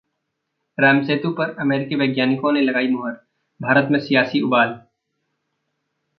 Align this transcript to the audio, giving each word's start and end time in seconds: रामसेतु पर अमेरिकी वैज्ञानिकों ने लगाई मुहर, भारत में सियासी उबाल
रामसेतु 0.77 1.31
पर 1.31 1.55
अमेरिकी 1.59 1.95
वैज्ञानिकों 1.95 2.51
ने 2.51 2.61
लगाई 2.61 2.87
मुहर, 2.87 3.13
भारत 3.59 3.87
में 3.91 3.99
सियासी 3.99 4.41
उबाल 4.41 4.79